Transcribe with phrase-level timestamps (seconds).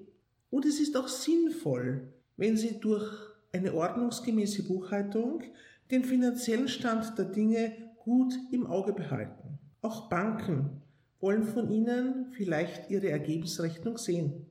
[0.50, 3.10] und es ist auch sinnvoll, wenn Sie durch
[3.50, 5.44] eine ordnungsgemäße Buchhaltung
[5.90, 7.72] den finanziellen Stand der Dinge
[8.04, 9.58] gut im Auge behalten.
[9.80, 10.82] Auch Banken
[11.20, 14.46] wollen von Ihnen vielleicht Ihre Ergebnisrechnung sehen.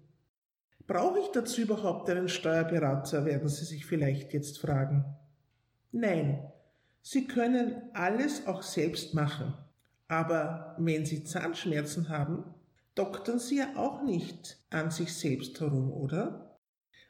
[0.88, 5.06] Brauche ich dazu überhaupt einen Steuerberater, werden Sie sich vielleicht jetzt fragen.
[5.92, 6.52] Nein,
[7.02, 9.54] Sie können alles auch selbst machen.
[10.08, 12.44] Aber wenn Sie Zahnschmerzen haben,
[12.96, 16.58] doktern Sie ja auch nicht an sich selbst herum, oder?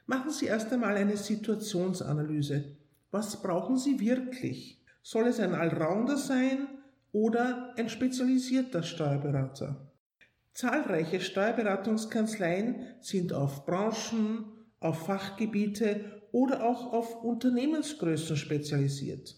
[0.06, 2.76] Machen Sie erst einmal eine Situationsanalyse.
[3.10, 4.81] Was brauchen Sie wirklich?
[5.02, 6.68] Soll es ein Allrounder sein
[7.10, 9.92] oder ein spezialisierter Steuerberater?
[10.52, 14.44] Zahlreiche Steuerberatungskanzleien sind auf Branchen,
[14.78, 19.34] auf Fachgebiete oder auch auf Unternehmensgrößen spezialisiert.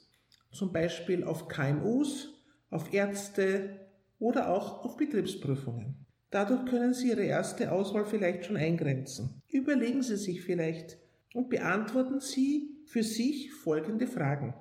[0.53, 2.29] Zum Beispiel auf KMUs,
[2.71, 3.81] auf Ärzte
[4.19, 6.07] oder auch auf Betriebsprüfungen.
[6.31, 9.41] Dadurch können Sie Ihre erste Auswahl vielleicht schon eingrenzen.
[9.49, 10.99] Überlegen Sie sich vielleicht
[11.33, 14.55] und beantworten Sie für sich folgende Fragen.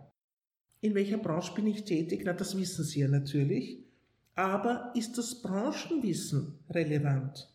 [0.84, 2.24] In welcher Branche bin ich tätig?
[2.26, 3.80] Na, das wissen Sie ja natürlich.
[4.36, 7.50] Aber ist das Branchenwissen relevant?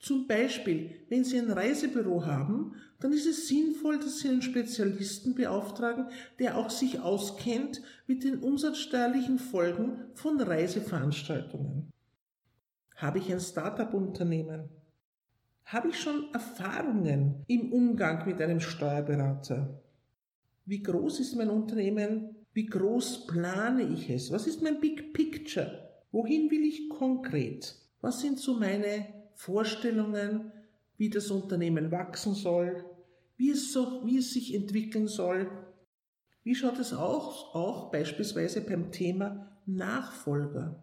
[0.00, 5.36] Zum Beispiel, wenn Sie ein Reisebüro haben, dann ist es sinnvoll, dass Sie einen Spezialisten
[5.36, 6.06] beauftragen,
[6.40, 11.88] der auch sich auskennt mit den umsatzsteuerlichen Folgen von Reiseveranstaltungen.
[12.96, 14.68] Habe ich ein Start-up-Unternehmen?
[15.66, 19.80] Habe ich schon Erfahrungen im Umgang mit einem Steuerberater?
[20.66, 22.41] Wie groß ist mein Unternehmen?
[22.54, 24.30] Wie groß plane ich es?
[24.30, 25.88] Was ist mein Big Picture?
[26.10, 27.74] Wohin will ich konkret?
[28.02, 30.52] Was sind so meine Vorstellungen,
[30.98, 32.84] wie das Unternehmen wachsen soll,
[33.38, 35.50] wie es, so, wie es sich entwickeln soll?
[36.44, 40.82] Wie schaut es auch, auch beispielsweise beim Thema Nachfolger?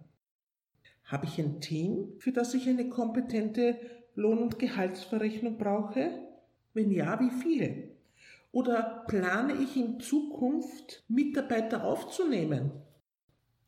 [1.04, 3.78] Habe ich ein Team, für das ich eine kompetente
[4.16, 6.12] Lohn- und Gehaltsverrechnung brauche?
[6.74, 7.99] Wenn ja, wie viele?
[8.52, 12.72] Oder plane ich in Zukunft Mitarbeiter aufzunehmen?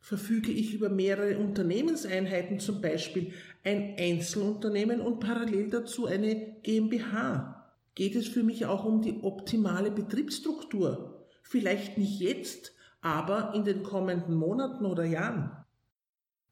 [0.01, 3.33] verfüge ich über mehrere Unternehmenseinheiten, zum Beispiel
[3.63, 7.71] ein Einzelunternehmen und parallel dazu eine GmbH.
[7.93, 11.27] Geht es für mich auch um die optimale Betriebsstruktur?
[11.43, 15.51] Vielleicht nicht jetzt, aber in den kommenden Monaten oder Jahren.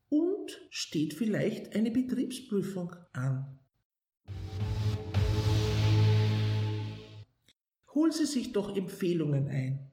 [0.09, 3.58] Und steht vielleicht eine Betriebsprüfung an.
[7.99, 9.91] Holen Sie sich doch Empfehlungen ein.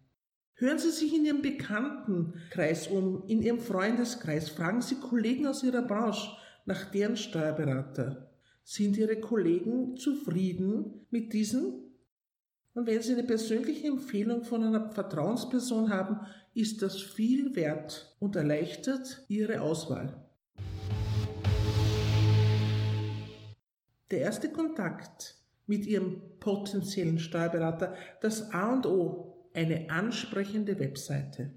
[0.54, 4.48] Hören Sie sich in Ihrem Bekanntenkreis um, in Ihrem Freundeskreis.
[4.48, 6.30] Fragen Sie Kollegen aus Ihrer Branche
[6.66, 8.30] nach deren Steuerberater.
[8.62, 11.82] Sind Ihre Kollegen zufrieden mit diesen?
[12.74, 16.20] Und wenn Sie eine persönliche Empfehlung von einer Vertrauensperson haben,
[16.54, 20.24] ist das viel wert und erleichtert Ihre Auswahl.
[24.12, 25.35] Der erste Kontakt
[25.66, 31.50] mit Ihrem potenziellen Steuerberater, das A und O eine ansprechende Webseite.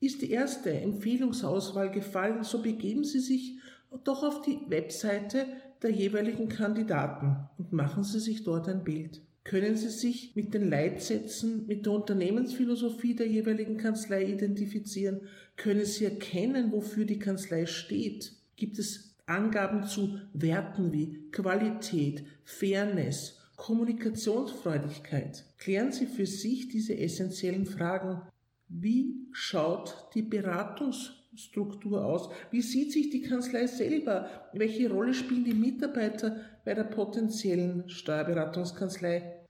[0.00, 3.58] Ist die erste Empfehlungsauswahl gefallen, so begeben Sie sich
[4.04, 5.46] doch auf die Webseite
[5.82, 9.22] der jeweiligen Kandidaten und machen Sie sich dort ein Bild.
[9.44, 15.28] Können Sie sich mit den Leitsätzen, mit der Unternehmensphilosophie der jeweiligen Kanzlei identifizieren?
[15.56, 18.32] Können Sie erkennen, wofür die Kanzlei steht?
[18.56, 25.44] Gibt es Angaben zu Werten wie Qualität, Fairness, Kommunikationsfreudigkeit?
[25.56, 28.20] Klären Sie für sich diese essentiellen Fragen.
[28.68, 32.28] Wie schaut die Beratungsstruktur aus?
[32.50, 34.50] Wie sieht sich die Kanzlei selber?
[34.52, 39.46] Welche Rolle spielen die Mitarbeiter bei der potenziellen Steuerberatungskanzlei?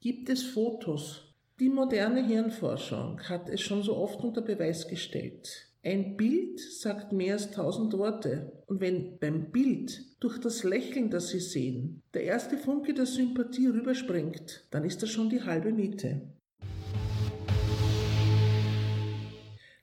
[0.00, 1.32] Gibt es Fotos?
[1.60, 5.71] Die moderne Hirnforschung hat es schon so oft unter Beweis gestellt.
[5.84, 8.52] Ein Bild sagt mehr als tausend Worte.
[8.66, 13.66] Und wenn beim Bild durch das Lächeln, das Sie sehen, der erste Funke der Sympathie
[13.66, 16.22] rüberspringt, dann ist das schon die halbe Miete.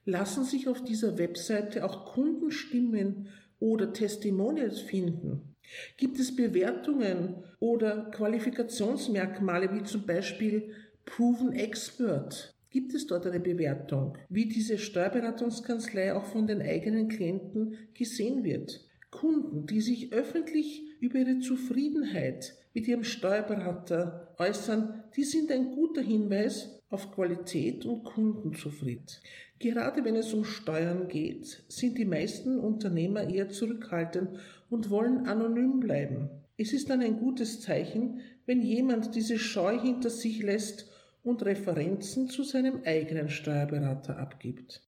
[0.06, 3.28] Lassen sich auf dieser Webseite auch Kundenstimmen
[3.60, 5.58] oder Testimonials finden?
[5.98, 10.72] Gibt es Bewertungen oder Qualifikationsmerkmale wie zum Beispiel
[11.04, 12.56] Proven Expert?
[12.72, 18.86] Gibt es dort eine Bewertung, wie diese Steuerberatungskanzlei auch von den eigenen Klienten gesehen wird?
[19.10, 26.02] Kunden, die sich öffentlich über ihre Zufriedenheit mit ihrem Steuerberater äußern, die sind ein guter
[26.02, 29.22] Hinweis auf Qualität und Kundenzufriedenheit.
[29.58, 34.30] Gerade wenn es um Steuern geht, sind die meisten Unternehmer eher zurückhaltend
[34.70, 36.30] und wollen anonym bleiben.
[36.56, 40.89] Es ist dann ein gutes Zeichen, wenn jemand diese Scheu hinter sich lässt
[41.24, 44.82] und Referenzen zu seinem eigenen Steuerberater abgibt.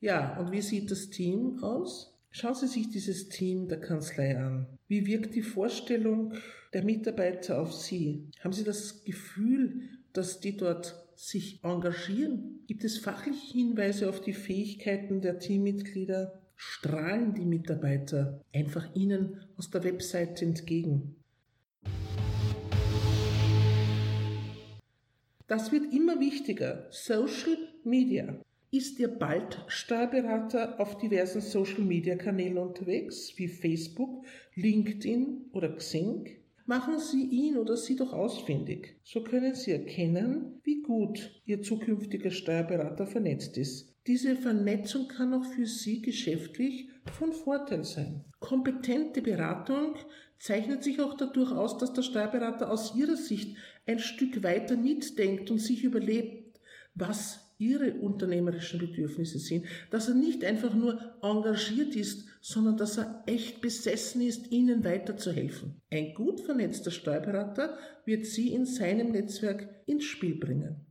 [0.00, 2.14] Ja, und wie sieht das Team aus?
[2.30, 4.66] Schauen Sie sich dieses Team der Kanzlei an.
[4.86, 6.34] Wie wirkt die Vorstellung
[6.72, 8.28] der Mitarbeiter auf Sie?
[8.40, 9.82] Haben Sie das Gefühl,
[10.12, 12.60] dass die dort sich engagieren?
[12.66, 16.40] Gibt es fachliche Hinweise auf die Fähigkeiten der Teammitglieder?
[16.54, 21.16] Strahlen die Mitarbeiter einfach Ihnen aus der Webseite entgegen?
[25.48, 26.86] Das wird immer wichtiger.
[26.90, 28.38] Social Media.
[28.70, 36.28] Ist Ihr bald Steuerberater auf diversen Social-Media-Kanälen unterwegs, wie Facebook, LinkedIn oder Xing?
[36.66, 39.00] Machen Sie ihn oder sie doch ausfindig.
[39.04, 43.87] So können Sie erkennen, wie gut Ihr zukünftiger Steuerberater vernetzt ist.
[44.08, 48.24] Diese Vernetzung kann auch für Sie geschäftlich von Vorteil sein.
[48.40, 49.96] Kompetente Beratung
[50.38, 55.50] zeichnet sich auch dadurch aus, dass der Steuerberater aus Ihrer Sicht ein Stück weiter mitdenkt
[55.50, 56.58] und sich überlebt,
[56.94, 63.24] was ihre unternehmerischen Bedürfnisse sind, dass er nicht einfach nur engagiert ist, sondern dass er
[63.26, 65.82] echt besessen ist, ihnen weiterzuhelfen.
[65.90, 67.76] Ein gut vernetzter Steuerberater
[68.06, 70.87] wird sie in seinem Netzwerk ins Spiel bringen.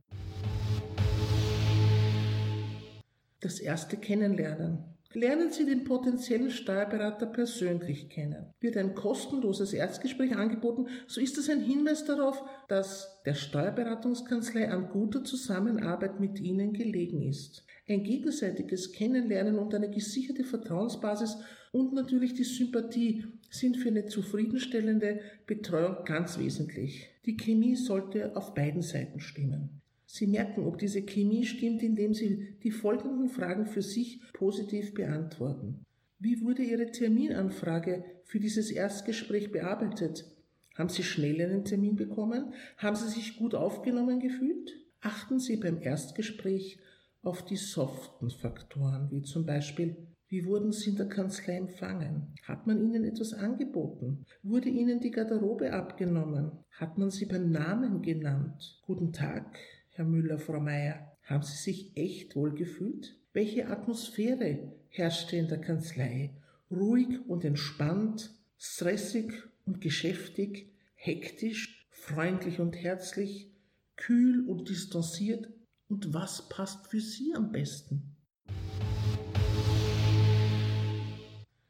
[3.40, 4.84] Das erste Kennenlernen.
[5.14, 8.52] Lernen Sie den potenziellen Steuerberater persönlich kennen.
[8.60, 14.90] Wird ein kostenloses Erstgespräch angeboten, so ist es ein Hinweis darauf, dass der Steuerberatungskanzlei an
[14.90, 17.64] guter Zusammenarbeit mit Ihnen gelegen ist.
[17.88, 21.38] Ein gegenseitiges Kennenlernen und eine gesicherte Vertrauensbasis
[21.72, 27.08] und natürlich die Sympathie sind für eine zufriedenstellende Betreuung ganz wesentlich.
[27.24, 29.80] Die Chemie sollte auf beiden Seiten stimmen.
[30.10, 35.84] Sie merken, ob diese Chemie stimmt, indem Sie die folgenden Fragen für sich positiv beantworten.
[36.18, 40.24] Wie wurde Ihre Terminanfrage für dieses Erstgespräch bearbeitet?
[40.76, 42.54] Haben Sie schnell einen Termin bekommen?
[42.78, 44.70] Haben Sie sich gut aufgenommen gefühlt?
[45.02, 46.78] Achten Sie beim Erstgespräch
[47.22, 52.34] auf die soften Faktoren, wie zum Beispiel, wie wurden Sie in der Kanzlei empfangen?
[52.44, 54.24] Hat man Ihnen etwas angeboten?
[54.42, 56.52] Wurde Ihnen die Garderobe abgenommen?
[56.70, 58.80] Hat man Sie beim Namen genannt?
[58.86, 59.58] Guten Tag,
[59.98, 63.16] Herr Müller, Frau Meier, haben Sie sich echt wohl gefühlt?
[63.32, 66.36] Welche Atmosphäre herrschte in der Kanzlei?
[66.70, 69.32] Ruhig und entspannt, stressig
[69.66, 73.50] und geschäftig, hektisch, freundlich und herzlich,
[73.96, 75.48] kühl und distanziert?
[75.88, 78.14] Und was passt für Sie am besten?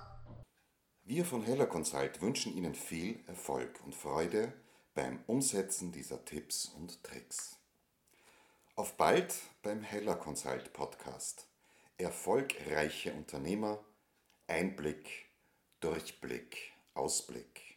[1.03, 4.53] Wir von Heller Consult wünschen Ihnen viel Erfolg und Freude
[4.93, 7.57] beim Umsetzen dieser Tipps und Tricks.
[8.77, 11.49] Auf bald beim Heller Consult Podcast.
[11.97, 13.83] Erfolgreiche Unternehmer,
[14.47, 15.09] Einblick,
[15.81, 17.70] Durchblick, Ausblick.